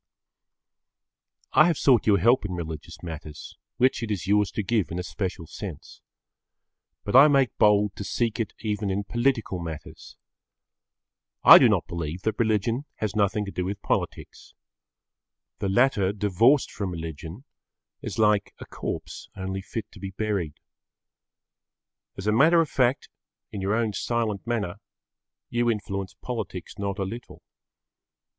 I 1.53 1.67
have 1.67 1.77
sought 1.77 2.07
your 2.07 2.17
help 2.17 2.43
in 2.43 2.53
religious 2.55 3.03
matters, 3.03 3.55
which 3.77 4.01
it 4.01 4.09
is 4.09 4.25
yours 4.25 4.49
to 4.53 4.63
give 4.63 4.89
in 4.89 4.97
a 4.97 5.03
special 5.03 5.45
sense. 5.45 6.01
But 7.03 7.15
I 7.15 7.27
make 7.27 7.55
bold 7.59 7.95
to 7.97 8.03
seek 8.03 8.39
it 8.39 8.55
even 8.61 8.89
in 8.89 9.03
political 9.03 9.59
matters. 9.59 10.17
I 11.43 11.59
do 11.59 11.69
not 11.69 11.85
believe 11.85 12.23
that 12.23 12.39
religion 12.39 12.85
has 12.95 13.15
nothing 13.15 13.45
to 13.45 13.51
do 13.51 13.63
with 13.63 13.79
politics. 13.83 14.55
The 15.59 15.69
latter 15.69 16.11
divorced 16.11 16.71
from 16.71 16.89
religion 16.89 17.43
is 18.01 18.17
like 18.17 18.55
a 18.57 18.65
corpse 18.65 19.29
only 19.37 19.61
fit 19.61 19.91
to 19.91 19.99
be 19.99 20.09
buried. 20.09 20.55
As 22.17 22.25
a 22.25 22.31
matter 22.31 22.59
of 22.59 22.71
fact, 22.71 23.07
in 23.51 23.61
your 23.61 23.75
own 23.75 23.93
silent 23.93 24.47
manner, 24.47 24.79
you 25.51 25.69
influence 25.69 26.15
politics 26.23 26.79
not 26.79 26.97
a 26.97 27.03
little. 27.03 27.43